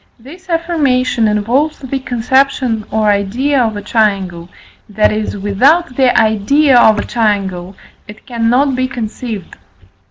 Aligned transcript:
This 0.17 0.49
affirmation 0.49 1.27
involves 1.27 1.77
the 1.77 1.99
conception 1.99 2.85
or 2.89 3.11
idea 3.11 3.61
of 3.61 3.77
a 3.77 3.83
triangle, 3.83 4.49
that 4.89 5.11
is, 5.11 5.37
without 5.37 5.95
the 5.95 6.19
idea 6.19 6.75
of 6.75 6.97
a 6.97 7.05
triangle 7.05 7.75
it 8.07 8.25
cannot 8.25 8.75
be 8.75 8.87
conceived. 8.87 9.57